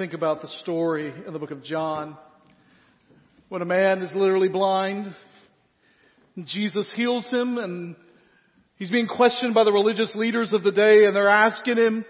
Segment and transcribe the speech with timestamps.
[0.00, 2.16] think about the story in the book of John
[3.50, 5.14] when a man is literally blind.
[6.42, 7.94] Jesus heals him and
[8.76, 12.06] he's being questioned by the religious leaders of the day and they're asking him,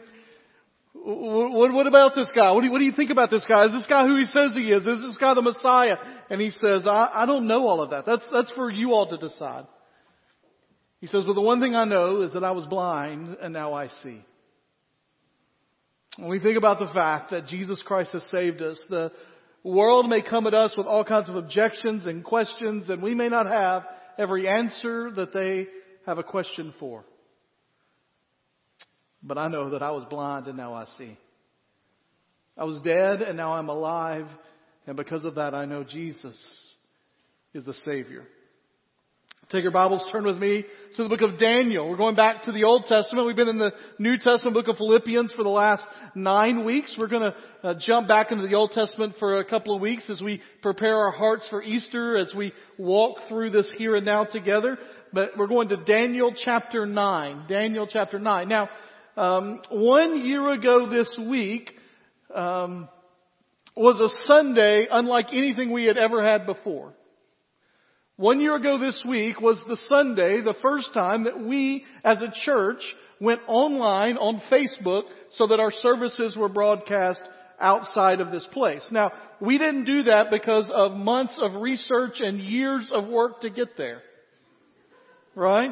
[0.95, 2.53] what, what about this guy?
[2.53, 3.64] What do, you, what do you think about this guy?
[3.66, 4.86] Is this guy who he says he is?
[4.86, 5.96] Is this guy the Messiah?
[6.30, 8.06] And he says, I, I don't know all of that.
[8.06, 9.66] That's, that's for you all to decide.
[11.00, 13.72] He says, but the one thing I know is that I was blind and now
[13.72, 14.22] I see.
[16.20, 19.10] When we think about the fact that Jesus Christ has saved us, the
[19.64, 23.30] world may come at us with all kinds of objections and questions, and we may
[23.30, 23.86] not have
[24.18, 25.66] every answer that they
[26.04, 27.06] have a question for.
[29.22, 31.16] But I know that I was blind and now I see.
[32.54, 34.26] I was dead and now I'm alive,
[34.87, 36.37] and because of that I know Jesus
[37.54, 38.26] is the Savior.
[39.50, 40.64] Take your Bibles, turn with me
[40.95, 41.90] to the book of Daniel.
[41.90, 43.27] We're going back to the Old Testament.
[43.27, 45.82] We've been in the New Testament book of Philippians for the last
[46.14, 46.95] nine weeks.
[46.96, 50.09] We're going to uh, jump back into the Old Testament for a couple of weeks
[50.09, 54.24] as we prepare our hearts for Easter, as we walk through this here and now
[54.24, 54.78] together.
[55.12, 57.46] But we're going to Daniel chapter 9.
[57.48, 58.48] Daniel chapter 9.
[58.48, 58.68] Now,
[59.16, 61.73] um, one year ago this week
[62.32, 62.88] um,
[63.76, 66.95] was a Sunday unlike anything we had ever had before.
[68.21, 72.31] One year ago this week was the Sunday, the first time that we as a
[72.45, 72.83] church
[73.19, 77.23] went online on Facebook so that our services were broadcast
[77.59, 78.83] outside of this place.
[78.91, 83.49] Now, we didn't do that because of months of research and years of work to
[83.49, 84.03] get there.
[85.34, 85.71] Right?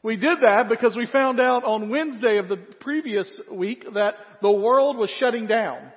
[0.00, 4.52] We did that because we found out on Wednesday of the previous week that the
[4.52, 5.90] world was shutting down.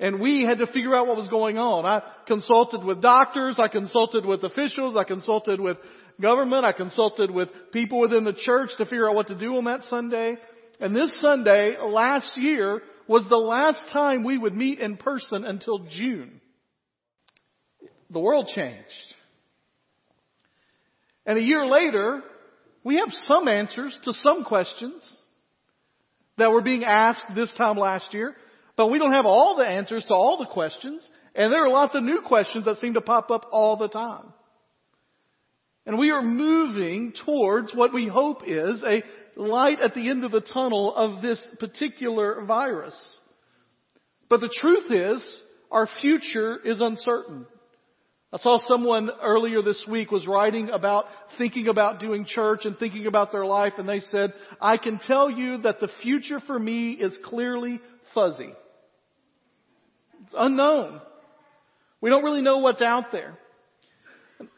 [0.00, 1.86] And we had to figure out what was going on.
[1.86, 5.76] I consulted with doctors, I consulted with officials, I consulted with
[6.20, 9.64] government, I consulted with people within the church to figure out what to do on
[9.64, 10.36] that Sunday.
[10.80, 15.86] And this Sunday, last year, was the last time we would meet in person until
[15.90, 16.40] June.
[18.10, 18.88] The world changed.
[21.24, 22.22] And a year later,
[22.84, 25.02] we have some answers to some questions
[26.36, 28.34] that were being asked this time last year.
[28.82, 31.08] But we don't have all the answers to all the questions.
[31.36, 34.24] And there are lots of new questions that seem to pop up all the time.
[35.86, 39.04] And we are moving towards what we hope is a
[39.36, 42.96] light at the end of the tunnel of this particular virus.
[44.28, 45.24] But the truth is,
[45.70, 47.46] our future is uncertain.
[48.32, 51.04] I saw someone earlier this week was writing about
[51.38, 55.30] thinking about doing church and thinking about their life and they said, I can tell
[55.30, 57.80] you that the future for me is clearly
[58.12, 58.54] fuzzy.
[60.24, 61.00] It's unknown.
[62.00, 63.38] We don't really know what's out there.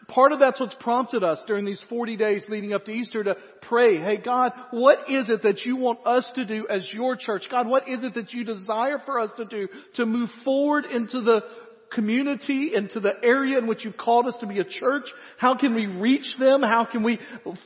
[0.08, 3.36] Part of that's what's prompted us during these 40 days leading up to Easter to
[3.62, 7.44] pray, hey God, what is it that you want us to do as your church?
[7.50, 11.20] God, what is it that you desire for us to do to move forward into
[11.20, 11.40] the
[11.92, 15.04] community, into the area in which you've called us to be a church?
[15.38, 16.62] How can we reach them?
[16.62, 17.18] How can we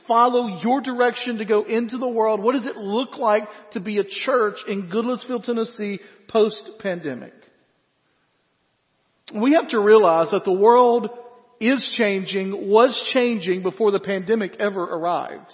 [0.07, 2.41] follow your direction to go into the world?
[2.41, 7.33] What does it look like to be a church in Goodlettsville, Tennessee post-pandemic?
[9.33, 11.09] We have to realize that the world
[11.59, 15.53] is changing, was changing before the pandemic ever arrived.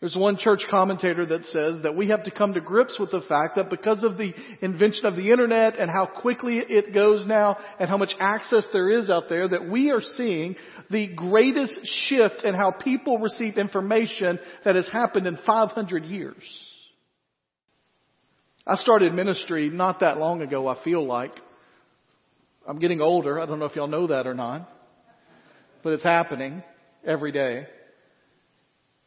[0.00, 3.20] There's one church commentator that says that we have to come to grips with the
[3.20, 7.56] fact that because of the invention of the internet and how quickly it goes now
[7.78, 10.56] and how much access there is out there that we are seeing
[10.90, 16.42] the greatest shift in how people receive information that has happened in 500 years.
[18.66, 21.38] I started ministry not that long ago, I feel like.
[22.66, 23.40] I'm getting older.
[23.40, 24.68] I don't know if y'all know that or not.
[25.82, 26.62] But it's happening
[27.04, 27.66] every day.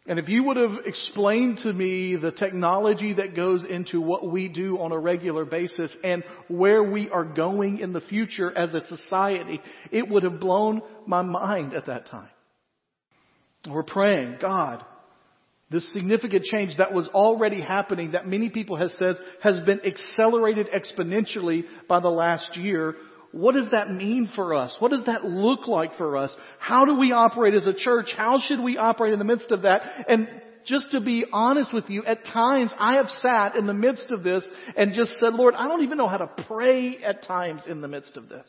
[0.07, 4.49] And if you would have explained to me the technology that goes into what we
[4.49, 8.81] do on a regular basis and where we are going in the future as a
[8.81, 9.59] society,
[9.91, 12.29] it would have blown my mind at that time.
[13.67, 14.85] We're praying, God,
[15.71, 20.67] this significant change that was already happening that many people have said has been accelerated
[20.67, 22.95] exponentially by the last year
[23.35, 24.73] what does that mean for us?
[24.79, 26.33] What does that look like for us?
[26.57, 28.13] How do we operate as a church?
[28.15, 29.81] How should we operate in the midst of that?
[30.07, 30.29] And
[30.65, 34.23] just to be honest with you, at times I have sat in the midst of
[34.23, 34.47] this
[34.77, 37.89] and just said, Lord, I don't even know how to pray at times in the
[37.89, 38.47] midst of this.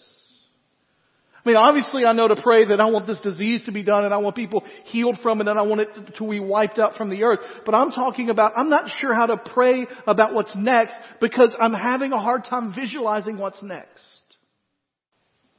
[1.44, 4.04] I mean, obviously I know to pray that I want this disease to be done
[4.04, 6.94] and I want people healed from it and I want it to be wiped out
[6.94, 7.40] from the earth.
[7.64, 11.74] But I'm talking about, I'm not sure how to pray about what's next because I'm
[11.74, 14.04] having a hard time visualizing what's next.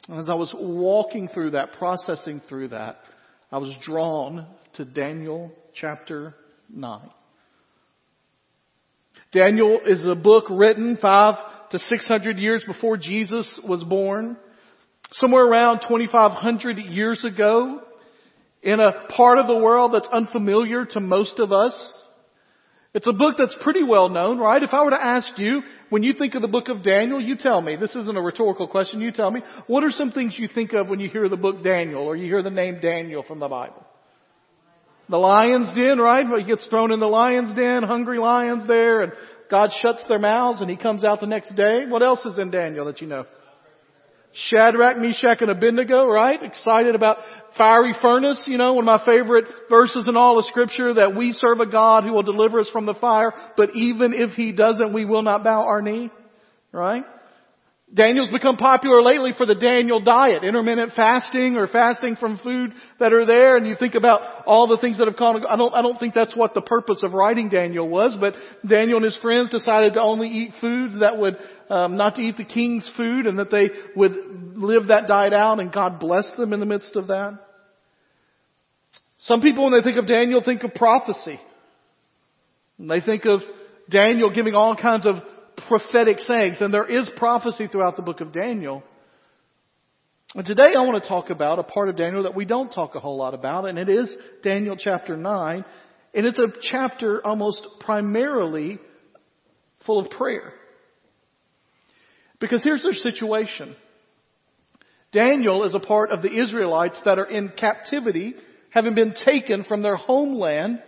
[0.08, 3.00] And as I was walking through that, processing through that,
[3.52, 6.34] I was drawn to Daniel chapter
[6.74, 7.10] 9.
[9.34, 11.36] Daniel is a book written five
[11.72, 14.38] to six hundred years before Jesus was born.
[15.12, 17.82] Somewhere around 2500 years ago,
[18.62, 22.04] in a part of the world that's unfamiliar to most of us.
[22.94, 24.62] It's a book that's pretty well known, right?
[24.62, 27.36] If I were to ask you, when you think of the book of Daniel, you
[27.36, 27.76] tell me.
[27.76, 29.02] This isn't a rhetorical question.
[29.02, 29.42] You tell me.
[29.68, 32.26] What are some things you think of when you hear the book Daniel or you
[32.26, 33.86] hear the name Daniel from the Bible?
[35.10, 36.26] The lion's den, right?
[36.38, 39.14] He gets thrown in the lion's den, hungry lions there, and
[39.50, 41.86] God shuts their mouths and he comes out the next day.
[41.88, 43.26] What else is in Daniel that you know?
[44.34, 46.42] Shadrach, Meshach, and Abednego, right?
[46.44, 47.18] Excited about
[47.58, 51.32] fiery furnace, you know, one of my favorite verses in all of scripture that we
[51.34, 54.94] serve a God who will deliver us from the fire, but even if he doesn't,
[54.94, 56.12] we will not bow our knee,
[56.72, 57.04] right?
[57.94, 63.14] Daniel's become popular lately for the Daniel diet, intermittent fasting or fasting from food that
[63.14, 63.56] are there.
[63.56, 65.46] And you think about all the things that have gone.
[65.46, 68.34] I don't, I don't think that's what the purpose of writing Daniel was, but
[68.68, 71.38] Daniel and his friends decided to only eat foods that would,
[71.70, 74.18] um, not to eat the king's food and that they would
[74.58, 77.40] live that diet out and God blessed them in the midst of that.
[79.28, 81.38] Some people when they think of Daniel think of prophecy.
[82.80, 83.42] And they think of
[83.90, 85.16] Daniel giving all kinds of
[85.68, 88.84] prophetic sayings, and there is prophecy throughout the book of Daniel.
[90.34, 92.96] And today I want to talk about a part of Daniel that we don't talk
[92.96, 94.14] a whole lot about, and it is
[94.44, 95.66] Daniel chapter 9.
[96.14, 98.80] And it's a chapter almost primarily
[99.86, 100.54] full of prayer.
[102.40, 103.76] Because here's their situation.
[105.12, 108.36] Daniel is a part of the Israelites that are in captivity,
[108.70, 110.80] having been taken from their homeland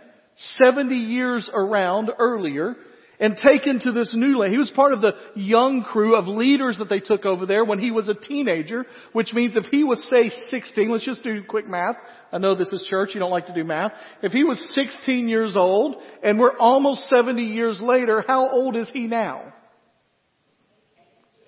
[0.62, 2.76] 70 years around earlier
[3.20, 4.52] and taken to this new land.
[4.52, 7.78] He was part of the young crew of leaders that they took over there when
[7.78, 11.68] he was a teenager, which means if he was say 16, let's just do quick
[11.68, 11.96] math.
[12.32, 13.92] I know this is church, you don't like to do math.
[14.22, 18.88] If he was 16 years old and we're almost 70 years later, how old is
[18.90, 19.52] he now?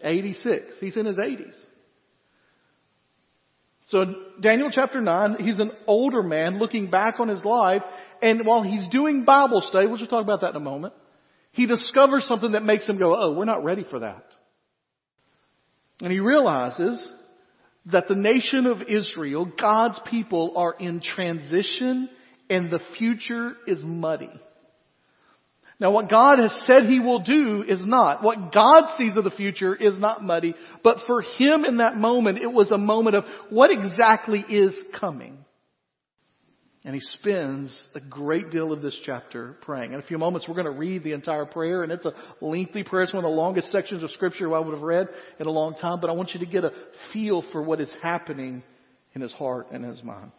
[0.02, 0.76] 86.
[0.80, 1.56] He's in his 80s.
[3.92, 4.06] So
[4.40, 7.82] Daniel chapter 9, he's an older man looking back on his life,
[8.22, 10.94] and while he's doing Bible study, we'll just talk about that in a moment,
[11.50, 14.24] he discovers something that makes him go, oh, we're not ready for that.
[16.00, 17.12] And he realizes
[17.84, 22.08] that the nation of Israel, God's people, are in transition
[22.48, 24.30] and the future is muddy.
[25.80, 28.22] Now what God has said He will do is not.
[28.22, 30.54] What God sees of the future is not muddy,
[30.84, 35.38] but for Him in that moment, it was a moment of what exactly is coming.
[36.84, 39.92] And he spends a great deal of this chapter praying.
[39.92, 42.82] In a few moments, we're going to read the entire prayer, and it's a lengthy
[42.82, 43.04] prayer.
[43.04, 45.06] It's one of the longest sections of Scripture I would have read
[45.38, 46.72] in a long time, but I want you to get a
[47.12, 48.64] feel for what is happening
[49.14, 50.32] in his heart and his mind.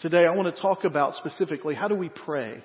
[0.00, 2.62] Today, I want to talk about specifically how do we pray?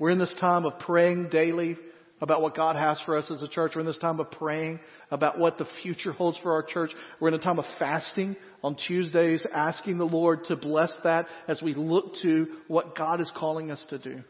[0.00, 1.76] We're in this time of praying daily
[2.22, 3.72] about what God has for us as a church.
[3.74, 4.80] We're in this time of praying
[5.10, 6.90] about what the future holds for our church.
[7.20, 11.60] We're in a time of fasting on Tuesdays, asking the Lord to bless that as
[11.60, 14.22] we look to what God is calling us to do.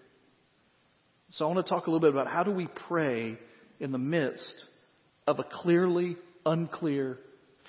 [1.30, 3.38] So I want to talk a little bit about how do we pray
[3.78, 4.64] in the midst
[5.28, 7.16] of a clearly unclear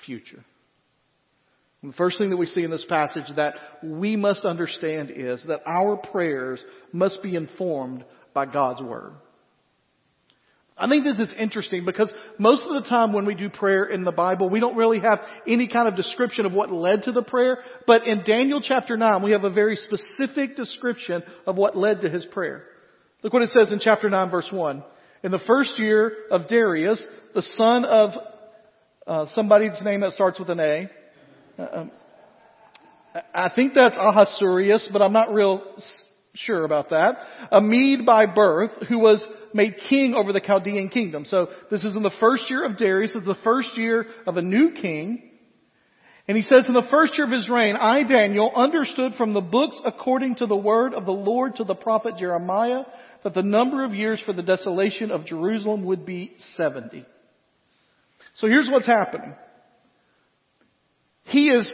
[0.07, 0.43] future.
[1.83, 5.61] The first thing that we see in this passage that we must understand is that
[5.65, 6.63] our prayers
[6.93, 9.13] must be informed by God's Word.
[10.77, 14.03] I think this is interesting because most of the time when we do prayer in
[14.03, 17.21] the Bible, we don't really have any kind of description of what led to the
[17.23, 17.59] prayer.
[17.85, 22.09] But in Daniel chapter 9, we have a very specific description of what led to
[22.09, 22.63] his prayer.
[23.23, 24.83] Look what it says in chapter 9 verse 1.
[25.23, 27.05] In the first year of Darius,
[27.35, 28.11] the son of
[29.05, 30.89] uh, somebody's name that starts with an A.
[31.57, 31.91] Um,
[33.33, 35.61] I think that's Ahasuerus, but I'm not real
[36.33, 37.17] sure about that.
[37.51, 41.25] A Mede by birth, who was made king over the Chaldean kingdom.
[41.25, 43.11] So this is in the first year of Darius.
[43.15, 45.23] It's the first year of a new king.
[46.27, 49.41] And he says, in the first year of his reign, I, Daniel, understood from the
[49.41, 52.83] books according to the word of the Lord to the prophet Jeremiah
[53.23, 57.05] that the number of years for the desolation of Jerusalem would be 70.
[58.35, 59.33] So here's what's happening.
[61.31, 61.71] He is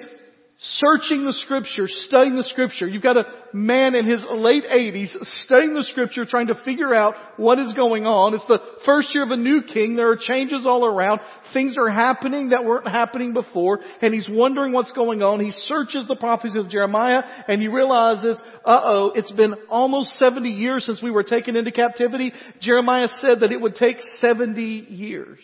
[0.60, 2.88] searching the scripture, studying the scripture.
[2.88, 7.16] You've got a man in his late 80s studying the scripture, trying to figure out
[7.38, 8.36] what is going on.
[8.36, 9.96] It's the first year of a new king.
[9.96, 11.22] There are changes all around.
[11.54, 15.40] Things are happening that weren't happening before, and he's wondering what's going on.
[15.40, 20.86] He searches the prophecies of Jeremiah, and he realizes, uh-oh, it's been almost 70 years
[20.86, 22.32] since we were taken into captivity.
[22.62, 25.40] Jeremiah said that it would take 70 years.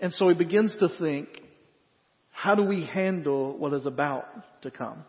[0.00, 1.28] And so he begins to think,
[2.44, 4.26] how do we handle what is about
[4.60, 5.02] to come?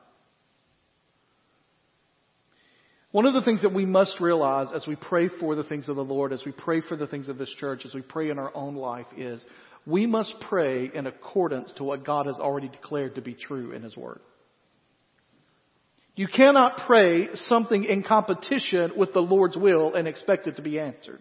[3.11, 5.97] One of the things that we must realize as we pray for the things of
[5.97, 8.39] the Lord, as we pray for the things of this church, as we pray in
[8.39, 9.43] our own life is
[9.85, 13.83] we must pray in accordance to what God has already declared to be true in
[13.83, 14.21] His Word.
[16.15, 20.79] You cannot pray something in competition with the Lord's will and expect it to be
[20.79, 21.19] answered.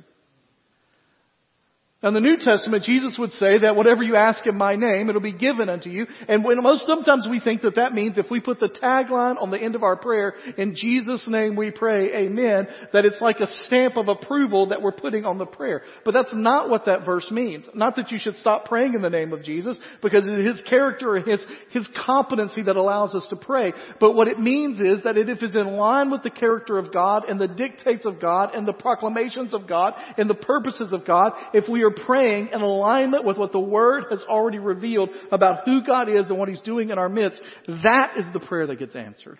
[2.04, 5.23] In the New Testament, Jesus would say that whatever you ask in my name, it'll
[5.23, 6.06] be given unto you.
[6.28, 9.50] And when most sometimes we think that that means if we put the tagline on
[9.50, 13.46] the end of our prayer, in Jesus' name we pray, amen, that it's like a
[13.64, 15.80] stamp of approval that we're putting on the prayer.
[16.04, 17.70] But that's not what that verse means.
[17.73, 20.68] Not that you should stop praying in the name of Jesus, because it is his
[20.68, 23.73] character and his, his competency that allows us to pray.
[23.99, 27.25] But what it means is that if it's in line with the character of God
[27.30, 31.32] and the dictates of God and the proclamations of God and the purposes of God,
[31.54, 35.84] if we are praying in alignment with what the Word has already revealed about who
[35.84, 38.96] God is and what He's doing in our midst, that is the prayer that gets
[38.96, 39.38] answered.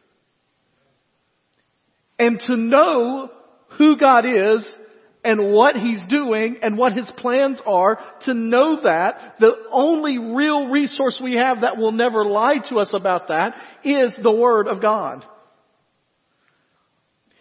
[2.19, 3.31] And to know
[3.79, 4.65] who God is
[5.25, 10.69] and what He's doing and what His plans are, to know that, the only real
[10.69, 14.81] resource we have that will never lie to us about that is the Word of
[14.81, 15.25] God.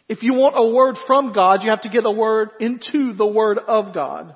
[0.09, 3.25] If you want a word from God, you have to get a word into the
[3.25, 4.35] Word of God.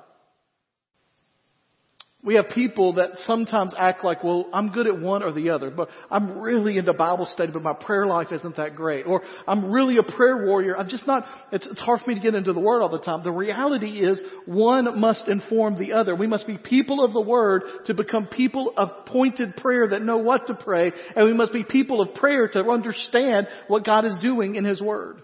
[2.28, 5.70] We have people that sometimes act like, well, I'm good at one or the other,
[5.70, 9.06] but I'm really into Bible study, but my prayer life isn't that great.
[9.06, 10.76] Or I'm really a prayer warrior.
[10.76, 12.98] I'm just not, it's, it's hard for me to get into the Word all the
[12.98, 13.24] time.
[13.24, 16.14] The reality is one must inform the other.
[16.14, 20.18] We must be people of the Word to become people of pointed prayer that know
[20.18, 24.18] what to pray, and we must be people of prayer to understand what God is
[24.20, 25.22] doing in His Word.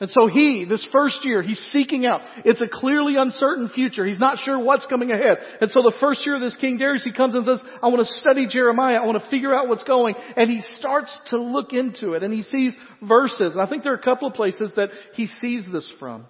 [0.00, 2.20] And so he, this first year, he's seeking out.
[2.44, 4.06] It's a clearly uncertain future.
[4.06, 5.38] He's not sure what's coming ahead.
[5.60, 8.06] And so the first year of this King Darius, he comes and says, I want
[8.06, 8.98] to study Jeremiah.
[8.98, 10.14] I want to figure out what's going.
[10.36, 13.54] And he starts to look into it and he sees verses.
[13.54, 16.26] And I think there are a couple of places that he sees this from.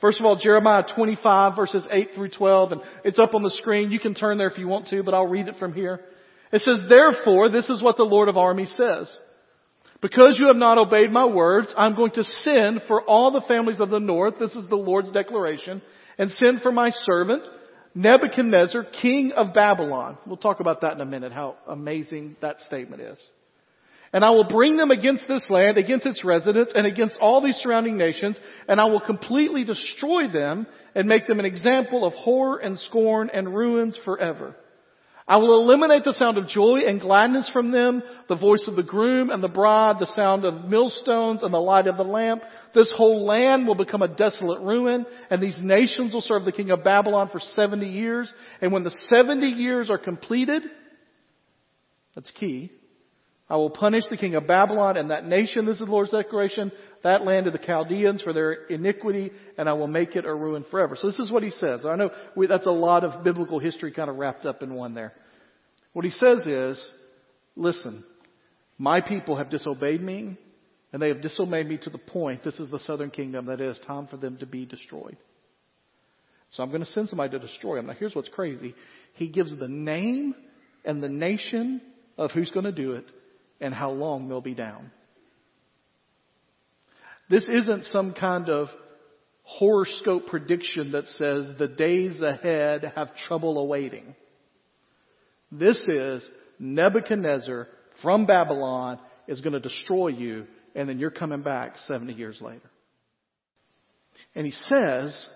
[0.00, 3.90] First of all, Jeremiah 25 verses 8 through 12, and it's up on the screen.
[3.90, 6.00] You can turn there if you want to, but I'll read it from here.
[6.50, 9.14] It says, Therefore, this is what the Lord of armies says.
[10.00, 13.80] Because you have not obeyed my words, I'm going to send for all the families
[13.80, 15.82] of the north, this is the Lord's declaration,
[16.18, 17.42] and send for my servant,
[17.94, 20.16] Nebuchadnezzar, king of Babylon.
[20.26, 23.18] We'll talk about that in a minute, how amazing that statement is.
[24.12, 27.56] And I will bring them against this land, against its residents, and against all these
[27.62, 28.38] surrounding nations,
[28.68, 33.30] and I will completely destroy them and make them an example of horror and scorn
[33.32, 34.56] and ruins forever.
[35.30, 38.82] I will eliminate the sound of joy and gladness from them, the voice of the
[38.82, 42.42] groom and the bride, the sound of millstones and the light of the lamp.
[42.74, 46.72] This whole land will become a desolate ruin, and these nations will serve the king
[46.72, 48.32] of Babylon for 70 years.
[48.60, 50.64] And when the 70 years are completed,
[52.16, 52.72] that's key,
[53.48, 56.72] I will punish the king of Babylon and that nation, this is the Lord's declaration,
[57.02, 60.64] that land of the Chaldeans for their iniquity, and I will make it a ruin
[60.70, 60.96] forever.
[60.96, 61.86] So this is what he says.
[61.86, 64.94] I know we, that's a lot of biblical history kind of wrapped up in one
[64.94, 65.12] there.
[65.92, 66.90] What he says is,
[67.56, 68.04] listen,
[68.78, 70.36] my people have disobeyed me,
[70.92, 73.68] and they have disobeyed me to the point, this is the southern kingdom, that it
[73.68, 75.16] is time for them to be destroyed.
[76.52, 77.86] So I'm going to send somebody to destroy them.
[77.86, 78.74] Now here's what's crazy.
[79.14, 80.34] He gives the name
[80.84, 81.80] and the nation
[82.18, 83.04] of who's going to do it
[83.60, 84.90] and how long they'll be down.
[87.30, 88.68] This isn't some kind of
[89.44, 94.16] horoscope prediction that says the days ahead have trouble awaiting.
[95.52, 97.68] This is Nebuchadnezzar
[98.02, 102.68] from Babylon is going to destroy you and then you're coming back 70 years later.
[104.34, 105.26] And he says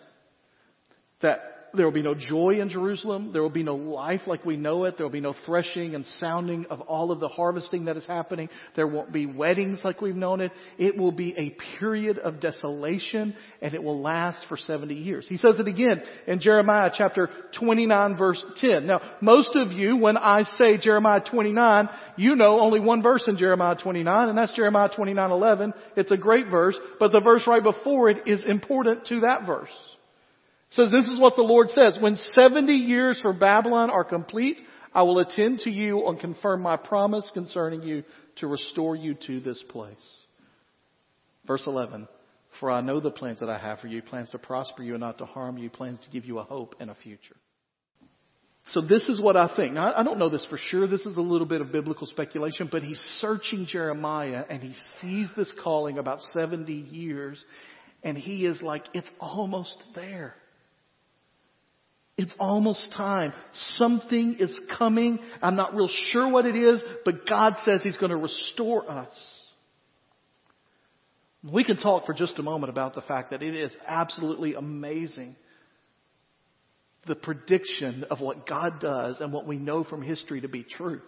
[1.23, 1.39] that
[1.77, 3.31] there will be no joy in Jerusalem.
[3.33, 4.97] There will be no life like we know it.
[4.97, 8.49] There will be no threshing and sounding of all of the harvesting that is happening.
[8.77, 10.53] There won't be weddings like we've known it.
[10.79, 15.27] It will be a period of desolation and it will last for 70 years.
[15.29, 17.29] He says it again in Jeremiah chapter
[17.59, 18.87] 29 verse 10.
[18.87, 23.37] Now, most of you, when I say Jeremiah 29, you know only one verse in
[23.37, 25.73] Jeremiah 29 and that's Jeremiah 29:11.
[25.97, 29.94] It's a great verse, but the verse right before it is important to that verse
[30.75, 31.97] says this is what the Lord says.
[32.01, 34.59] When 70 years for Babylon are complete,
[34.93, 38.05] I will attend to you and confirm my promise concerning you
[38.37, 39.95] to restore you to this place.
[41.47, 42.09] Verse 11.
[42.61, 45.01] For I know the plans that I have for you, plans to prosper you and
[45.01, 47.37] not to harm you, plans to give you a hope and a future.
[48.69, 49.75] So this is what I think.
[49.75, 50.87] Now, I don't know this for sure.
[50.87, 55.29] This is a little bit of biblical speculation, but he's searching Jeremiah and he sees
[55.37, 57.45] this calling about 70 years
[58.03, 60.35] and he is like, it's almost there.
[62.17, 63.33] It's almost time.
[63.77, 65.19] Something is coming.
[65.43, 69.13] I'm not real sure what it is, but God says He's going to restore us.
[71.43, 75.37] We can talk for just a moment about the fact that it is absolutely amazing
[77.07, 81.03] the prediction of what God does and what we know from history to be true.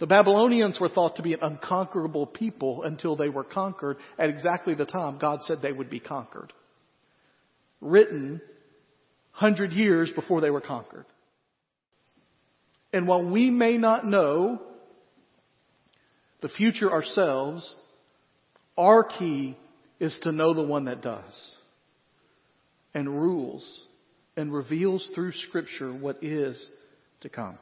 [0.00, 4.74] The Babylonians were thought to be an unconquerable people until they were conquered at exactly
[4.74, 6.52] the time God said they would be conquered.
[7.80, 8.40] Written
[9.36, 11.04] hundred years before they were conquered.
[12.92, 14.62] And while we may not know
[16.40, 17.74] the future ourselves,
[18.78, 19.56] our key
[20.00, 21.54] is to know the one that does
[22.94, 23.84] and rules
[24.38, 26.66] and reveals through Scripture what is
[27.20, 27.58] to come.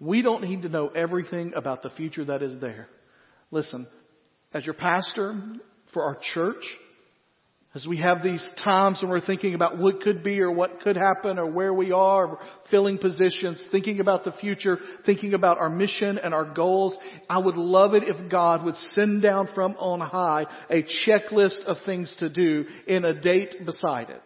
[0.00, 2.88] We don't need to know everything about the future that is there.
[3.50, 3.86] Listen,
[4.54, 5.38] as your pastor
[5.92, 6.62] for our church,
[7.74, 10.96] as we have these times when we're thinking about what could be or what could
[10.96, 12.38] happen or where we are,
[12.70, 16.96] filling positions, thinking about the future, thinking about our mission and our goals,
[17.28, 21.76] I would love it if God would send down from on high a checklist of
[21.84, 24.22] things to do in a date beside it.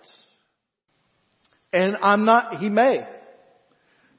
[1.73, 3.07] And I'm not, He may.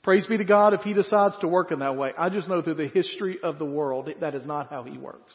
[0.02, 2.12] Praise be to God if He decides to work in that way.
[2.18, 5.34] I just know through the history of the world, that is not how He works.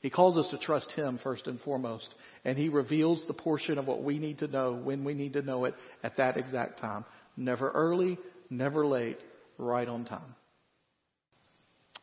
[0.00, 2.08] He calls us to trust Him first and foremost
[2.44, 5.42] and He reveals the portion of what we need to know when we need to
[5.42, 7.04] know it at that exact time.
[7.36, 8.18] Never early,
[8.50, 9.18] never late,
[9.58, 10.34] right on time.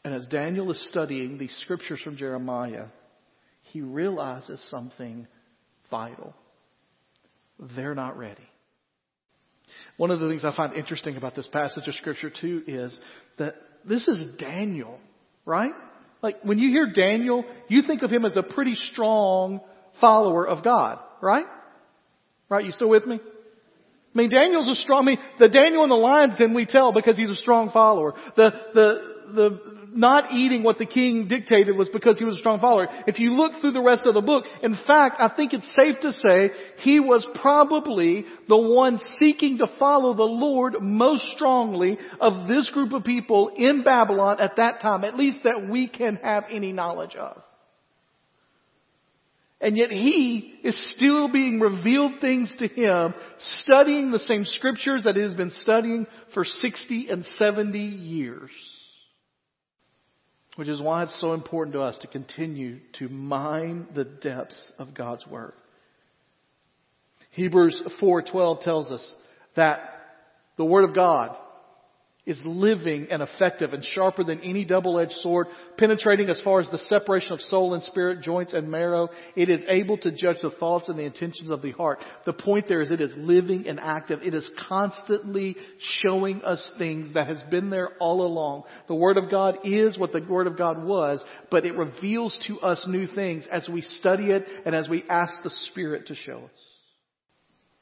[0.04, 2.88] And as Daniel is studying these scriptures from Jeremiah,
[3.62, 5.28] he realizes something
[5.90, 6.36] vital.
[7.76, 8.44] They're not ready.
[9.98, 13.00] One of the things I find interesting about this passage of scripture too is
[13.38, 15.00] that this is Daniel,
[15.46, 15.72] right?
[16.24, 19.60] Like when you hear Daniel, you think of him as a pretty strong
[20.00, 21.46] follower of God, right?
[22.50, 22.65] Right?
[22.65, 23.20] You still with me?
[23.20, 26.94] I mean, Daniel's a strong, I mean, the Daniel in the lion's den we tell
[26.94, 28.13] because he's a strong follower.
[28.38, 32.60] The, the, the not eating what the king dictated was because he was a strong
[32.60, 32.88] follower.
[33.08, 36.00] If you look through the rest of the book, in fact, I think it's safe
[36.02, 42.48] to say he was probably the one seeking to follow the Lord most strongly of
[42.48, 46.46] this group of people in Babylon at that time, at least that we can have
[46.50, 47.42] any knowledge of.
[49.64, 53.14] And yet he is still being revealed things to him,
[53.62, 58.51] studying the same scriptures that he has been studying for 60 and 70 years.
[60.55, 64.94] Which is why it's so important to us to continue to mine the depths of
[64.94, 65.53] God's Word.
[67.31, 69.13] Hebrews 4.12 tells us
[69.55, 69.79] that
[70.57, 71.35] the Word of God
[72.25, 76.77] is living and effective and sharper than any double-edged sword, penetrating as far as the
[76.77, 79.09] separation of soul and spirit, joints and marrow.
[79.36, 82.00] It is able to judge the thoughts and the intentions of the heart.
[82.25, 84.22] The point there is it is living and active.
[84.24, 85.57] It is constantly
[86.01, 88.64] showing us things that has been there all along.
[88.88, 92.62] The Word of God is what the Word of God was, but it reveals to
[92.62, 96.38] us new things as we study it and as we ask the Spirit to show
[96.38, 96.74] us.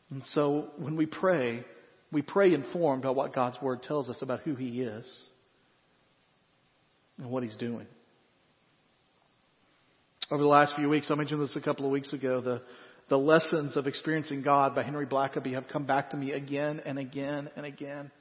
[0.10, 1.64] And so when we pray,
[2.12, 5.06] we pray informed by what God's Word tells us about who He is
[7.18, 7.88] and what He's doing.
[10.30, 12.62] Over the last few weeks, I mentioned this a couple of weeks ago, the,
[13.10, 16.98] the lessons of experiencing God by Henry Blackaby have come back to me again and
[16.98, 18.12] again and again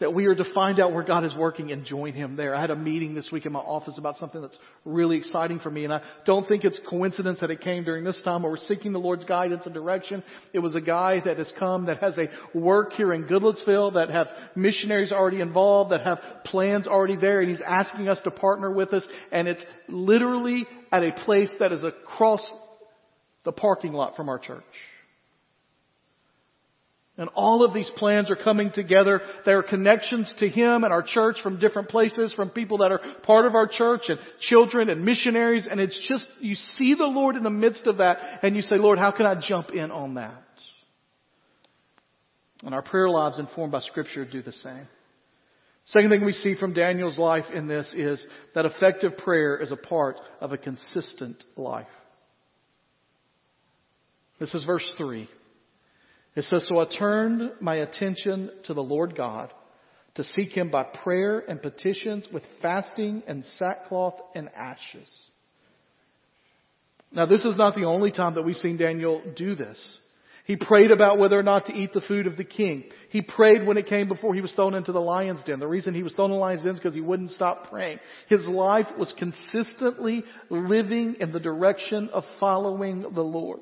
[0.00, 2.54] that we are to find out where God is working and join Him there.
[2.54, 5.70] I had a meeting this week in my office about something that's really exciting for
[5.70, 8.58] me, and I don't think it's coincidence that it came during this time where we're
[8.58, 10.24] seeking the Lord's guidance and direction.
[10.52, 14.10] It was a guy that has come that has a work here in Goodlettsville that
[14.10, 14.26] have
[14.56, 18.92] missionaries already involved, that have plans already there, and he's asking us to partner with
[18.92, 22.44] us, and it's literally at a place that is across
[23.44, 24.62] the parking lot from our church.
[27.16, 29.20] And all of these plans are coming together.
[29.46, 33.00] There are connections to Him and our church from different places, from people that are
[33.22, 35.68] part of our church and children and missionaries.
[35.70, 38.76] And it's just, you see the Lord in the midst of that and you say,
[38.76, 40.42] Lord, how can I jump in on that?
[42.64, 44.88] And our prayer lives informed by Scripture do the same.
[45.86, 49.76] Second thing we see from Daniel's life in this is that effective prayer is a
[49.76, 51.86] part of a consistent life.
[54.40, 55.28] This is verse 3.
[56.36, 59.52] It says, So I turned my attention to the Lord God
[60.16, 65.08] to seek him by prayer and petitions with fasting and sackcloth and ashes.
[67.12, 69.78] Now, this is not the only time that we've seen Daniel do this.
[70.46, 72.84] He prayed about whether or not to eat the food of the king.
[73.08, 75.58] He prayed when it came before he was thrown into the lion's den.
[75.58, 77.98] The reason he was thrown in the lion's den is because he wouldn't stop praying.
[78.28, 83.60] His life was consistently living in the direction of following the Lord.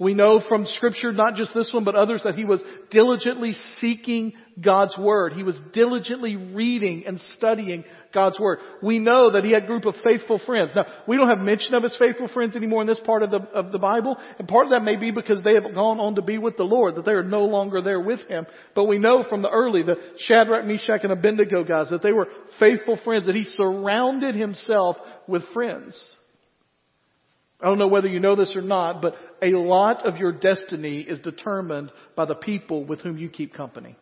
[0.00, 4.32] We know from scripture, not just this one, but others, that he was diligently seeking
[4.58, 5.34] God's Word.
[5.34, 7.84] He was diligently reading and studying
[8.14, 8.60] God's Word.
[8.82, 10.70] We know that he had a group of faithful friends.
[10.74, 13.40] Now, we don't have mention of his faithful friends anymore in this part of the,
[13.52, 16.22] of the Bible, and part of that may be because they have gone on to
[16.22, 18.46] be with the Lord, that they are no longer there with him.
[18.74, 22.28] But we know from the early, the Shadrach, Meshach, and Abednego guys, that they were
[22.58, 24.96] faithful friends, that he surrounded himself
[25.28, 25.94] with friends.
[27.62, 31.00] I don't know whether you know this or not, but a lot of your destiny
[31.00, 33.96] is determined by the people with whom you keep company.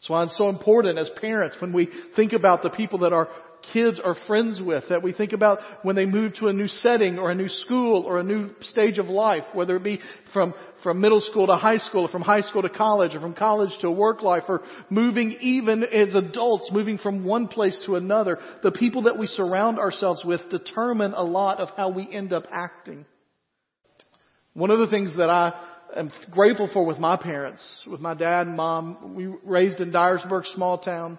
[0.00, 3.28] That's why it's so important as parents when we think about the people that our
[3.72, 7.18] kids are friends with, that we think about when they move to a new setting
[7.18, 10.00] or a new school or a new stage of life, whether it be
[10.32, 13.34] from, from middle school to high school or from high school to college or from
[13.34, 18.38] college to work life or moving even as adults, moving from one place to another.
[18.62, 22.44] The people that we surround ourselves with determine a lot of how we end up
[22.52, 23.04] acting.
[24.54, 25.52] One of the things that I
[25.96, 29.14] am grateful for with my parents, with my dad and mom.
[29.14, 31.18] We raised in Dyersburg, small town.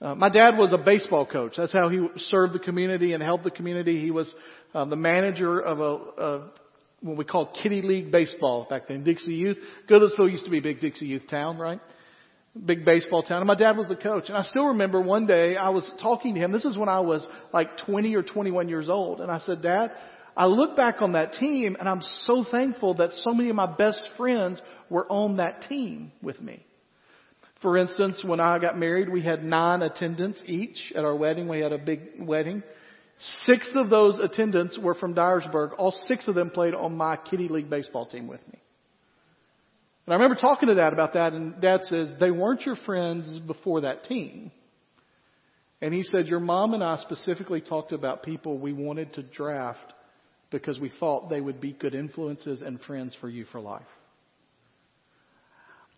[0.00, 1.54] Uh, my dad was a baseball coach.
[1.56, 4.00] That's how he served the community and helped the community.
[4.00, 4.32] He was
[4.74, 6.50] uh, the manager of a, a
[7.04, 9.58] what we called Kitty League baseball back then, Dixie Youth.
[9.88, 11.78] Goodlettsville used to be big Dixie Youth town, right?
[12.64, 13.38] Big baseball town.
[13.38, 14.24] And my dad was the coach.
[14.28, 16.50] And I still remember one day I was talking to him.
[16.50, 19.20] This is when I was like 20 or 21 years old.
[19.20, 19.90] And I said, Dad,
[20.34, 23.70] I look back on that team and I'm so thankful that so many of my
[23.70, 26.64] best friends were on that team with me.
[27.60, 31.48] For instance, when I got married, we had nine attendants each at our wedding.
[31.48, 32.62] We had a big wedding.
[33.18, 35.72] Six of those attendants were from Dyersburg.
[35.78, 38.58] All six of them played on my kitty league baseball team with me.
[40.06, 43.38] And I remember talking to Dad about that, and Dad says, they weren't your friends
[43.46, 44.50] before that team.
[45.80, 49.92] And he said, your mom and I specifically talked about people we wanted to draft
[50.50, 53.82] because we thought they would be good influences and friends for you for life.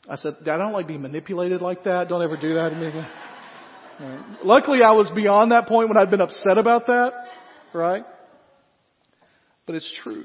[0.08, 2.08] I said, Dad, I don't like being manipulated like that.
[2.08, 3.08] Don't ever do that to me again.
[3.98, 4.44] Right.
[4.44, 7.12] Luckily, I was beyond that point when I'd been upset about that,
[7.72, 8.04] right?
[9.66, 10.24] But it's true.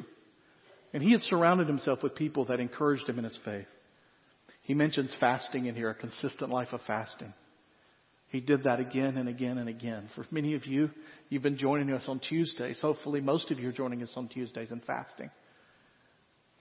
[0.93, 3.67] And he had surrounded himself with people that encouraged him in his faith.
[4.63, 7.33] He mentions fasting in here, a consistent life of fasting.
[8.27, 10.09] He did that again and again and again.
[10.15, 10.89] For many of you,
[11.29, 12.79] you've been joining us on Tuesdays.
[12.81, 15.29] Hopefully, most of you are joining us on Tuesdays and fasting.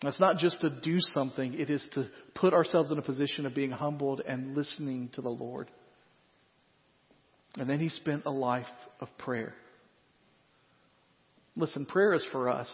[0.03, 3.55] It's not just to do something, it is to put ourselves in a position of
[3.55, 5.71] being humbled and listening to the Lord.
[7.57, 8.67] And then he spent a life
[9.01, 9.55] of prayer.
[11.57, 12.71] Listen, prayer is for us.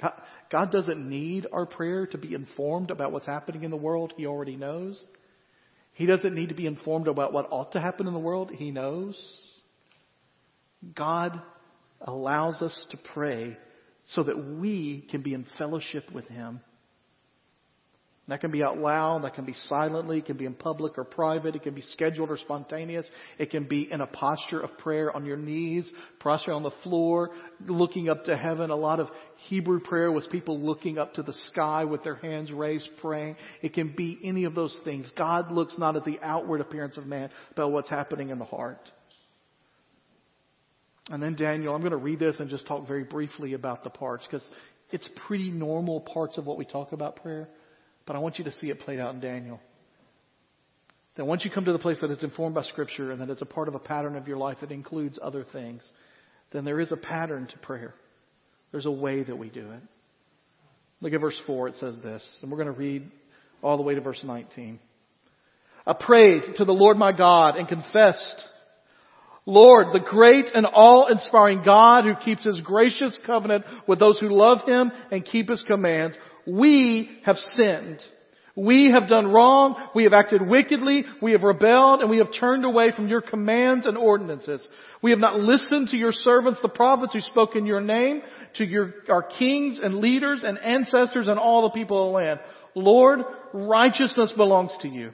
[0.00, 0.12] God,
[0.50, 4.14] God doesn't need our prayer to be informed about what's happening in the world.
[4.16, 5.02] He already knows.
[5.92, 8.50] He doesn't need to be informed about what ought to happen in the world.
[8.50, 9.16] He knows.
[10.94, 11.40] God
[12.00, 13.56] allows us to pray
[14.08, 16.60] so that we can be in fellowship with Him.
[18.30, 21.02] That can be out loud, that can be silently, it can be in public or
[21.02, 23.04] private, it can be scheduled or spontaneous,
[23.38, 25.90] it can be in a posture of prayer on your knees,
[26.20, 27.30] prostrate on the floor,
[27.66, 28.70] looking up to heaven.
[28.70, 29.08] A lot of
[29.48, 33.34] Hebrew prayer was people looking up to the sky with their hands raised, praying.
[33.62, 35.10] It can be any of those things.
[35.18, 38.92] God looks not at the outward appearance of man, but what's happening in the heart.
[41.10, 43.90] And then Daniel, I'm going to read this and just talk very briefly about the
[43.90, 44.46] parts because
[44.92, 47.48] it's pretty normal parts of what we talk about prayer.
[48.10, 49.60] But I want you to see it played out in Daniel.
[51.14, 53.40] That once you come to the place that it's informed by Scripture and that it's
[53.40, 55.88] a part of a pattern of your life that includes other things,
[56.50, 57.94] then there is a pattern to prayer.
[58.72, 59.80] There's a way that we do it.
[61.00, 61.68] Look at verse 4.
[61.68, 63.08] It says this, and we're going to read
[63.62, 64.80] all the way to verse 19.
[65.86, 68.42] I prayed to the Lord my God and confessed,
[69.46, 74.66] Lord, the great and all-inspiring God who keeps his gracious covenant with those who love
[74.66, 78.00] him and keep his commands, we have sinned.
[78.56, 79.76] We have done wrong.
[79.94, 81.04] We have acted wickedly.
[81.22, 84.66] We have rebelled and we have turned away from your commands and ordinances.
[85.02, 88.22] We have not listened to your servants, the prophets who spoke in your name,
[88.56, 92.40] to your, our kings and leaders and ancestors and all the people of the land.
[92.74, 93.20] Lord,
[93.52, 95.12] righteousness belongs to you.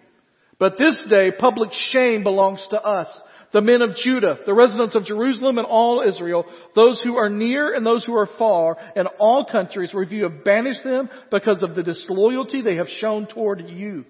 [0.59, 3.09] But this day, public shame belongs to us
[3.53, 7.75] the men of Judah, the residents of Jerusalem and all Israel, those who are near
[7.75, 11.75] and those who are far, and all countries where you have banished them because of
[11.75, 14.05] the disloyalty they have shown toward you.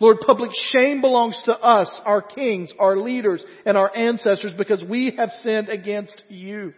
[0.00, 5.14] Lord, public shame belongs to us, our kings, our leaders, and our ancestors because we
[5.16, 6.74] have sinned against you.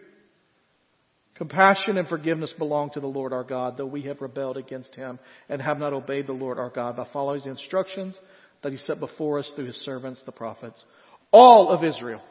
[1.35, 5.19] Compassion and forgiveness belong to the Lord our God, though we have rebelled against him
[5.49, 8.17] and have not obeyed the Lord our God by following the instructions
[8.63, 10.83] that he set before us through his servants, the prophets.
[11.31, 12.21] All of Israel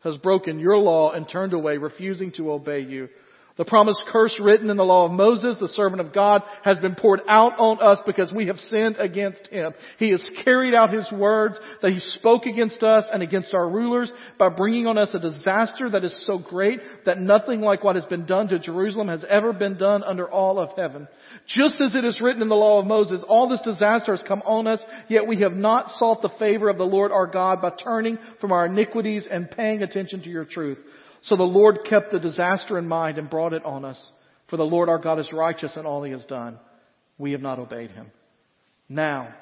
[0.00, 3.08] has broken your law and turned away, refusing to obey you.
[3.56, 6.94] The promised curse written in the law of Moses, the servant of God, has been
[6.94, 9.72] poured out on us because we have sinned against him.
[9.98, 14.12] He has carried out his words that he spoke against us and against our rulers
[14.38, 18.04] by bringing on us a disaster that is so great that nothing like what has
[18.04, 21.08] been done to Jerusalem has ever been done under all of heaven.
[21.46, 24.42] Just as it is written in the law of Moses, all this disaster has come
[24.44, 27.70] on us, yet we have not sought the favor of the Lord our God by
[27.82, 30.78] turning from our iniquities and paying attention to your truth.
[31.26, 34.00] So the Lord kept the disaster in mind and brought it on us.
[34.48, 36.58] For the Lord our God is righteous in all he has done.
[37.18, 38.12] We have not obeyed him.
[38.88, 39.34] Now,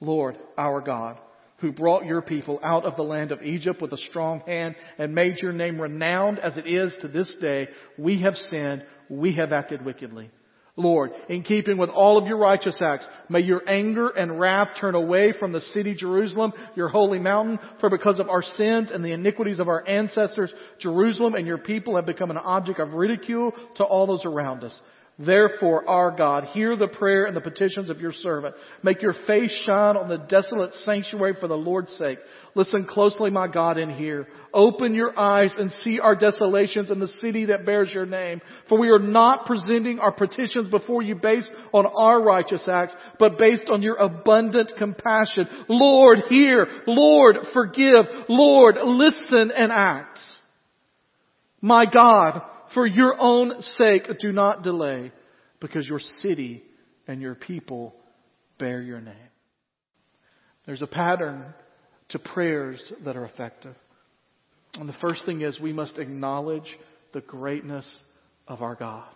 [0.00, 1.18] Lord our God,
[1.58, 5.14] who brought your people out of the land of Egypt with a strong hand and
[5.14, 9.52] made your name renowned as it is to this day, we have sinned, we have
[9.52, 10.30] acted wickedly.
[10.78, 14.94] Lord, in keeping with all of your righteous acts, may your anger and wrath turn
[14.94, 19.12] away from the city Jerusalem, your holy mountain, for because of our sins and the
[19.12, 23.84] iniquities of our ancestors, Jerusalem and your people have become an object of ridicule to
[23.84, 24.80] all those around us.
[25.20, 28.54] Therefore, our God, hear the prayer and the petitions of your servant.
[28.84, 32.20] Make your face shine on the desolate sanctuary for the Lord's sake.
[32.54, 34.28] Listen closely, my God, and hear.
[34.54, 38.40] Open your eyes and see our desolations in the city that bears your name.
[38.68, 43.38] For we are not presenting our petitions before you based on our righteous acts, but
[43.38, 45.48] based on your abundant compassion.
[45.68, 46.68] Lord, hear.
[46.86, 48.04] Lord, forgive.
[48.28, 50.20] Lord, listen and act.
[51.60, 52.42] My God,
[52.74, 55.12] for your own sake, do not delay,
[55.60, 56.62] because your city
[57.06, 57.94] and your people
[58.58, 59.14] bear your name.
[60.66, 61.54] There's a pattern
[62.10, 63.74] to prayers that are effective.
[64.74, 66.76] And the first thing is we must acknowledge
[67.12, 67.86] the greatness
[68.46, 69.08] of our God.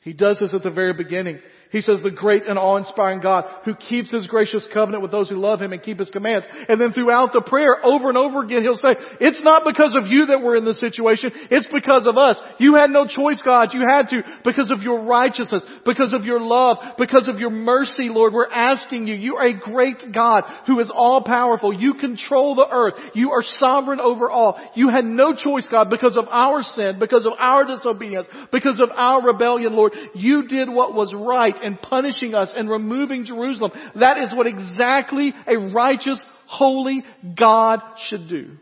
[0.00, 1.40] He does this at the very beginning.
[1.70, 5.36] He says the great and awe-inspiring God who keeps His gracious covenant with those who
[5.36, 6.44] love Him and keep His commands.
[6.68, 10.08] And then throughout the prayer, over and over again, He'll say, it's not because of
[10.08, 11.30] you that we're in this situation.
[11.48, 12.36] It's because of us.
[12.58, 13.68] You had no choice, God.
[13.72, 18.08] You had to because of your righteousness, because of your love, because of your mercy,
[18.08, 18.32] Lord.
[18.32, 19.14] We're asking you.
[19.14, 21.72] You are a great God who is all powerful.
[21.72, 22.94] You control the earth.
[23.14, 24.60] You are sovereign over all.
[24.74, 28.90] You had no choice, God, because of our sin, because of our disobedience, because of
[28.92, 29.92] our rebellion, Lord.
[30.16, 33.72] You did what was right and punishing us and removing Jerusalem.
[33.98, 37.04] That is what exactly a righteous, holy
[37.38, 38.56] God should do.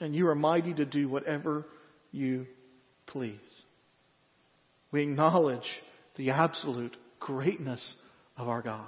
[0.00, 1.66] And you are mighty to do whatever
[2.10, 2.46] you
[3.06, 3.38] please.
[4.92, 5.66] We acknowledge
[6.16, 7.94] the absolute greatness
[8.36, 8.86] of our God.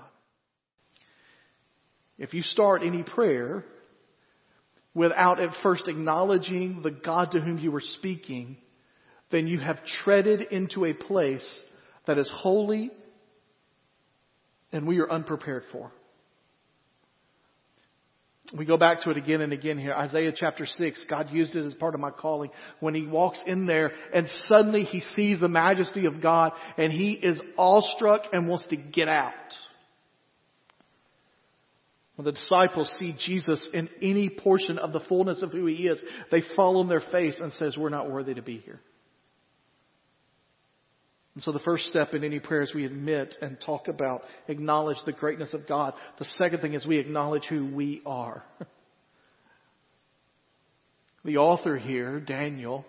[2.18, 3.64] If you start any prayer
[4.94, 8.56] without at first acknowledging the God to whom you were speaking,
[9.30, 11.46] then you have treaded into a place
[12.06, 12.90] that is holy
[14.72, 15.92] and we are unprepared for.
[18.56, 19.94] We go back to it again and again here.
[19.94, 23.66] Isaiah chapter 6, God used it as part of my calling when he walks in
[23.66, 28.66] there and suddenly he sees the majesty of God and he is awestruck and wants
[28.68, 29.32] to get out.
[32.16, 36.02] When the disciples see Jesus in any portion of the fullness of who he is,
[36.30, 38.80] they fall on their face and says, we're not worthy to be here.
[41.34, 44.98] And so the first step in any prayer is we admit and talk about, acknowledge
[45.06, 45.94] the greatness of God.
[46.18, 48.44] The second thing is we acknowledge who we are.
[51.24, 52.84] the author here, Daniel,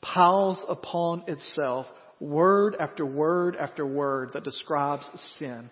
[0.00, 1.86] piles upon itself
[2.20, 5.68] word after word after word that describes sin.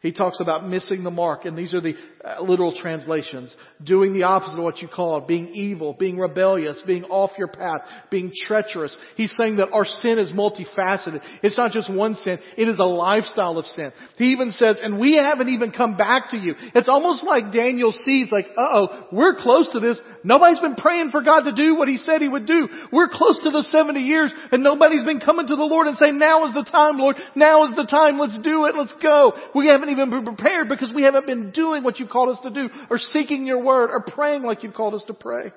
[0.00, 3.52] He talks about missing the mark, and these are the uh, literal translations.
[3.82, 7.80] Doing the opposite of what you call being evil, being rebellious, being off your path,
[8.08, 8.96] being treacherous.
[9.16, 11.20] He's saying that our sin is multifaceted.
[11.42, 13.90] It's not just one sin, it is a lifestyle of sin.
[14.18, 16.54] He even says, and we haven't even come back to you.
[16.76, 20.00] It's almost like Daniel sees like, uh-oh, we're close to this.
[20.22, 22.68] Nobody's been praying for God to do what He said He would do.
[22.92, 26.18] We're close to the 70 years, and nobody's been coming to the Lord and saying,
[26.18, 27.16] now is the time, Lord.
[27.34, 28.16] Now is the time.
[28.18, 28.76] Let's do it.
[28.76, 29.32] Let's go.
[29.56, 32.40] We haven't haven't even been prepared because we haven't been doing what you've called us
[32.42, 35.52] to do or seeking your word or praying like you've called us to pray.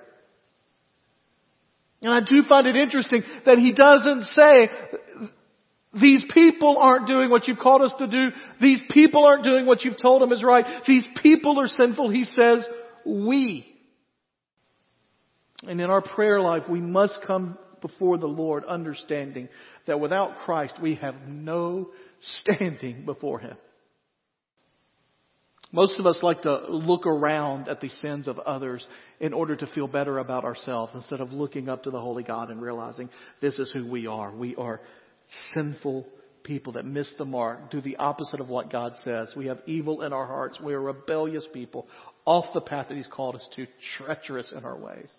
[2.01, 4.69] And I do find it interesting that he doesn't say,
[5.99, 8.29] these people aren't doing what you've called us to do.
[8.59, 10.65] These people aren't doing what you've told them is right.
[10.87, 12.09] These people are sinful.
[12.09, 12.67] He says,
[13.05, 13.67] we.
[15.67, 19.49] And in our prayer life, we must come before the Lord understanding
[19.85, 21.89] that without Christ, we have no
[22.19, 23.57] standing before Him.
[25.71, 28.85] Most of us like to look around at the sins of others
[29.19, 32.49] in order to feel better about ourselves instead of looking up to the Holy God
[32.49, 33.09] and realizing
[33.41, 34.31] this is who we are.
[34.31, 34.81] We are
[35.53, 36.05] sinful
[36.43, 39.31] people that miss the mark, do the opposite of what God says.
[39.35, 40.59] We have evil in our hearts.
[40.61, 41.87] We are rebellious people,
[42.25, 45.09] off the path that He's called us to, treacherous in our ways.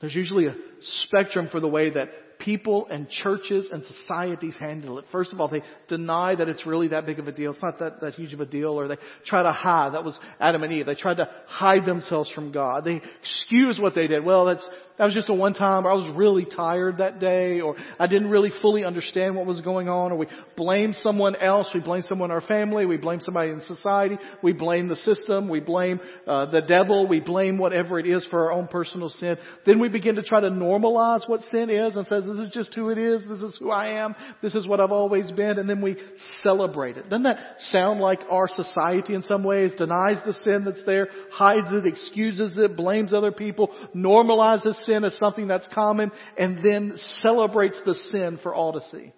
[0.00, 2.08] There's usually a spectrum for the way that
[2.44, 5.04] people and churches and societies handle it.
[5.12, 7.52] First of all, they deny that it's really that big of a deal.
[7.52, 9.94] It's not that, that huge of a deal, or they try to hide.
[9.94, 10.86] That was Adam and Eve.
[10.86, 12.84] They tried to hide themselves from God.
[12.84, 14.24] They excuse what they did.
[14.24, 17.60] Well, that's, that was just a one time, or I was really tired that day,
[17.60, 20.26] or I didn't really fully understand what was going on, or we
[20.56, 24.52] blame someone else, we blame someone in our family, we blame somebody in society, we
[24.52, 28.52] blame the system, we blame uh, the devil, we blame whatever it is for our
[28.52, 29.36] own personal sin.
[29.64, 32.74] Then we begin to try to normalize what sin is and says, this is just
[32.74, 35.68] who it is, this is who I am, this is what I've always been, and
[35.68, 35.96] then we
[36.42, 37.08] celebrate it.
[37.08, 39.72] Doesn't that sound like our society in some ways?
[39.76, 45.16] Denies the sin that's there, hides it, excuses it, blames other people, normalizes sin as
[45.18, 49.12] something that's common, and then celebrates the sin for all to see.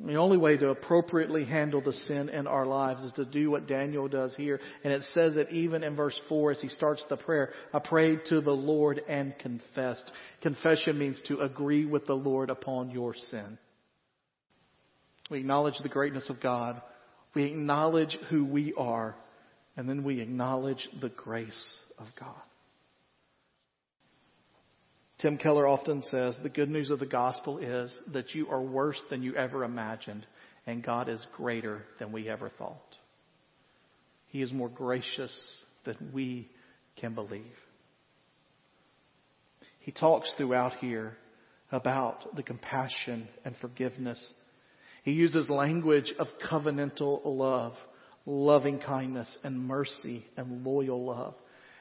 [0.00, 3.68] The only way to appropriately handle the sin in our lives is to do what
[3.68, 4.60] Daniel does here.
[4.82, 8.20] And it says that even in verse 4 as he starts the prayer, I prayed
[8.26, 10.10] to the Lord and confessed.
[10.42, 13.56] Confession means to agree with the Lord upon your sin.
[15.30, 16.82] We acknowledge the greatness of God.
[17.34, 19.14] We acknowledge who we are.
[19.76, 21.64] And then we acknowledge the grace
[21.98, 22.34] of God.
[25.20, 29.00] Tim Keller often says the good news of the gospel is that you are worse
[29.10, 30.26] than you ever imagined,
[30.66, 32.96] and God is greater than we ever thought.
[34.28, 35.32] He is more gracious
[35.84, 36.50] than we
[36.96, 37.44] can believe.
[39.80, 41.16] He talks throughout here
[41.70, 44.24] about the compassion and forgiveness.
[45.04, 47.74] He uses language of covenantal love,
[48.26, 51.34] loving kindness and mercy and loyal love.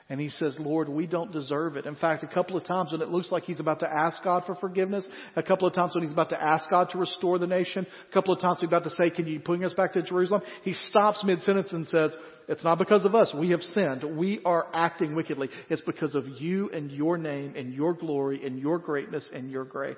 [0.09, 1.85] And he says, Lord, we don't deserve it.
[1.85, 4.43] In fact, a couple of times when it looks like he's about to ask God
[4.45, 7.47] for forgiveness, a couple of times when he's about to ask God to restore the
[7.47, 10.01] nation, a couple of times he's about to say, can you bring us back to
[10.01, 10.41] Jerusalem?
[10.63, 12.15] He stops mid-sentence and says,
[12.49, 13.33] it's not because of us.
[13.37, 14.03] We have sinned.
[14.17, 15.49] We are acting wickedly.
[15.69, 19.63] It's because of you and your name and your glory and your greatness and your
[19.63, 19.95] grace.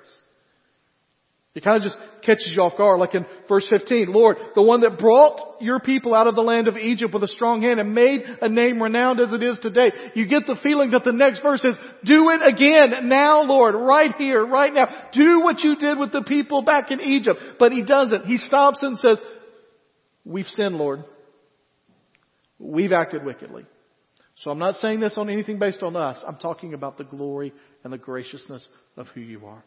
[1.56, 4.12] It kind of just catches you off guard, like in verse 15.
[4.12, 7.28] Lord, the one that brought your people out of the land of Egypt with a
[7.28, 9.90] strong hand and made a name renowned as it is today.
[10.14, 14.14] You get the feeling that the next verse is, do it again now, Lord, right
[14.18, 15.08] here, right now.
[15.14, 17.40] Do what you did with the people back in Egypt.
[17.58, 18.26] But he doesn't.
[18.26, 19.18] He stops and says,
[20.26, 21.04] we've sinned, Lord.
[22.58, 23.64] We've acted wickedly.
[24.40, 26.22] So I'm not saying this on anything based on us.
[26.28, 29.64] I'm talking about the glory and the graciousness of who you are.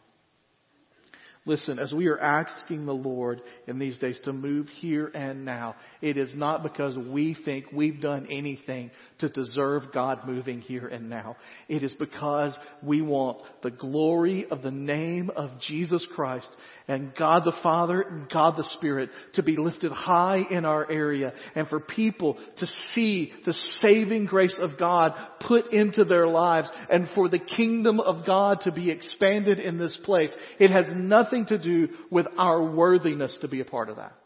[1.46, 5.74] Listen, as we are asking the Lord in these days to move here and now,
[6.02, 11.08] it is not because we think we've done anything to deserve God moving here and
[11.08, 11.36] now.
[11.66, 16.50] It is because we want the glory of the name of Jesus Christ
[16.90, 21.32] and God the Father and God the Spirit to be lifted high in our area
[21.54, 25.14] and for people to see the saving grace of God
[25.46, 29.96] put into their lives and for the kingdom of God to be expanded in this
[30.02, 30.32] place.
[30.58, 34.16] It has nothing to do with our worthiness to be a part of that.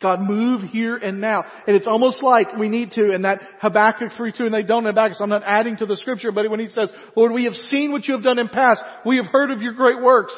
[0.00, 1.42] God move here and now.
[1.66, 4.94] And it's almost like we need to in that Habakkuk 3-2 and they don't in
[4.94, 7.54] Habakkuk, so I'm not adding to the scripture, but when he says, Lord, we have
[7.54, 8.82] seen what you have done in past.
[9.04, 10.36] We have heard of your great works.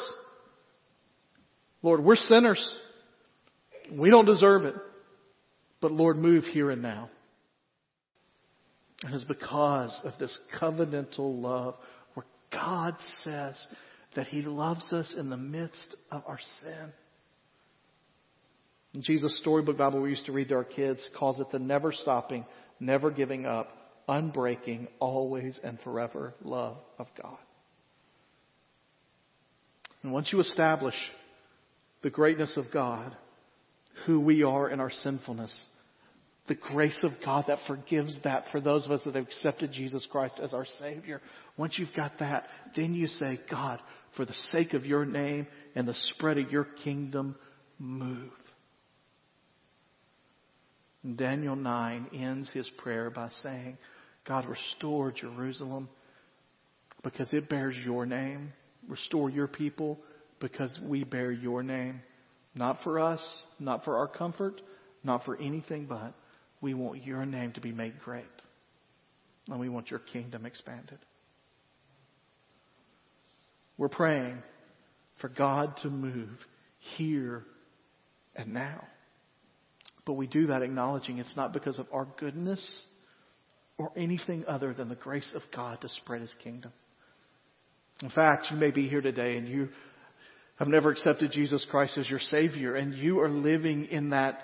[1.81, 2.77] Lord, we're sinners.
[3.91, 4.75] We don't deserve it.
[5.81, 7.09] But Lord, move here and now.
[9.03, 11.75] And it's because of this covenantal love
[12.13, 13.55] where God says,
[14.15, 16.93] that He loves us in the midst of our sin.
[18.93, 21.91] In Jesus' storybook Bible we used to read to our kids calls it the never
[21.91, 22.45] stopping,
[22.79, 23.69] never giving up,
[24.07, 27.37] unbreaking, always and forever love of God.
[30.01, 30.95] And once you establish
[32.01, 33.15] the greatness of God,
[34.05, 35.53] who we are in our sinfulness,
[36.47, 40.07] the grace of God that forgives that for those of us that have accepted Jesus
[40.11, 41.21] Christ as our Savior.
[41.57, 43.79] Once you've got that, then you say, God,
[44.17, 47.35] for the sake of your name and the spread of your kingdom,
[47.77, 48.31] move.
[51.03, 53.77] And Daniel 9 ends his prayer by saying,
[54.27, 55.87] God, restore Jerusalem
[57.03, 58.53] because it bears your name.
[58.87, 59.99] Restore your people
[60.39, 62.01] because we bear your name.
[62.55, 63.25] Not for us,
[63.59, 64.61] not for our comfort,
[65.03, 66.13] not for anything but
[66.61, 68.25] we want your name to be made great.
[69.47, 70.99] And we want your kingdom expanded.
[73.77, 74.43] We're praying
[75.21, 76.37] for God to move
[76.97, 77.45] here
[78.35, 78.83] and now.
[80.05, 82.65] But we do that acknowledging it's not because of our goodness
[83.77, 86.73] or anything other than the grace of God to spread His kingdom.
[88.01, 89.69] In fact, you may be here today and you
[90.59, 94.41] have never accepted Jesus Christ as your Savior and you are living in that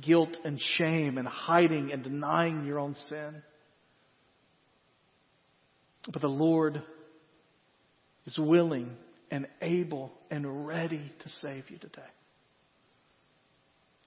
[0.00, 3.42] guilt and shame and hiding and denying your own sin.
[6.12, 6.82] But the Lord
[8.26, 8.96] is willing
[9.30, 12.02] and able and ready to save you today.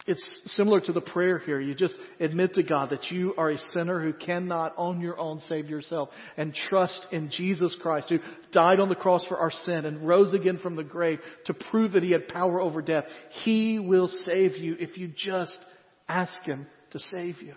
[0.09, 1.59] It's similar to the prayer here.
[1.59, 5.39] You just admit to God that you are a sinner who cannot on your own
[5.41, 8.17] save yourself and trust in Jesus Christ who
[8.51, 11.91] died on the cross for our sin and rose again from the grave to prove
[11.91, 13.03] that he had power over death.
[13.43, 15.59] He will save you if you just
[16.07, 17.53] ask him to save you.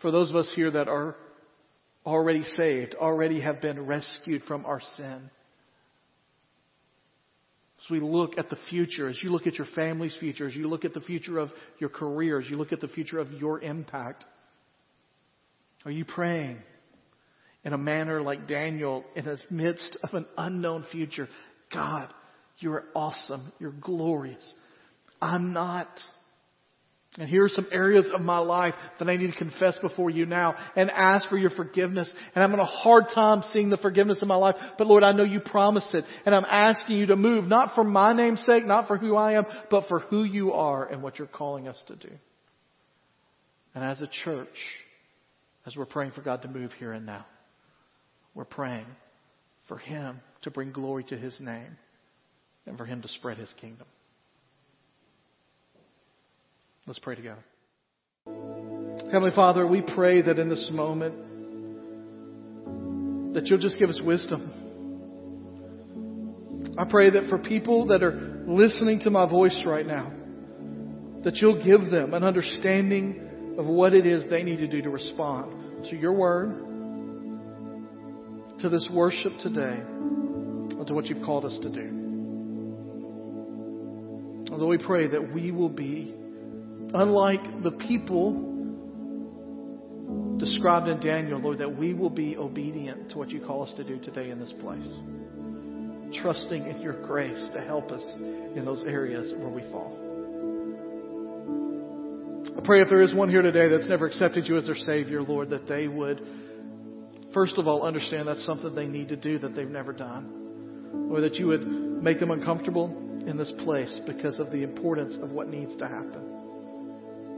[0.00, 1.16] For those of us here that are
[2.06, 5.28] already saved, already have been rescued from our sin,
[7.82, 10.68] as we look at the future, as you look at your family's future, as you
[10.68, 13.60] look at the future of your career, as you look at the future of your
[13.60, 14.24] impact,
[15.84, 16.58] are you praying
[17.64, 21.28] in a manner like Daniel in the midst of an unknown future?
[21.72, 22.12] God,
[22.58, 23.52] you're awesome.
[23.58, 24.44] You're glorious.
[25.22, 25.88] I'm not.
[27.18, 30.26] And here are some areas of my life that I need to confess before you
[30.26, 32.10] now and ask for your forgiveness.
[32.34, 34.54] And I'm having a hard time seeing the forgiveness in my life.
[34.78, 36.04] But Lord, I know you promised it.
[36.24, 39.32] And I'm asking you to move, not for my name's sake, not for who I
[39.32, 42.10] am, but for who you are and what you're calling us to do.
[43.74, 44.48] And as a church,
[45.66, 47.26] as we're praying for God to move here and now,
[48.36, 48.86] we're praying
[49.66, 51.76] for Him to bring glory to His name
[52.66, 53.86] and for Him to spread His kingdom.
[56.90, 57.44] Let's pray together.
[59.12, 61.14] Heavenly Father, we pray that in this moment
[63.32, 64.50] that you'll just give us wisdom.
[66.76, 70.10] I pray that for people that are listening to my voice right now,
[71.22, 74.90] that you'll give them an understanding of what it is they need to do to
[74.90, 76.56] respond to your word,
[78.62, 81.98] to this worship today, and to what you've called us to do.
[84.50, 86.16] Although we pray that we will be
[86.94, 88.46] unlike the people
[90.38, 93.84] described in Daniel, Lord, that we will be obedient to what you call us to
[93.84, 94.88] do today in this place.
[96.22, 99.96] Trusting in your grace to help us in those areas where we fall.
[102.56, 105.22] I pray if there is one here today that's never accepted you as their Savior,
[105.22, 106.26] Lord, that they would,
[107.32, 111.08] first of all, understand that's something they need to do that they've never done.
[111.12, 111.64] Or that you would
[112.02, 112.86] make them uncomfortable
[113.26, 116.29] in this place because of the importance of what needs to happen.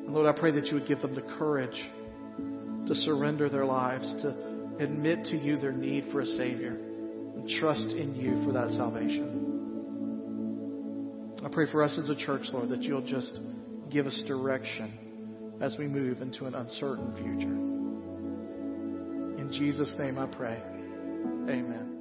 [0.05, 1.91] And Lord, I pray that you would give them the courage
[2.89, 4.35] to surrender their lives, to
[4.81, 9.43] admit to you their need for a Savior, and trust in you for that salvation.
[11.45, 13.39] I pray for us as a church, Lord, that you'll just
[13.91, 17.59] give us direction as we move into an uncertain future.
[19.41, 20.63] In Jesus' name I pray.
[21.49, 21.92] Amen.